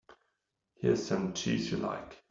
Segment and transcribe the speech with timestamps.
[0.79, 2.17] Here's some cheese you like.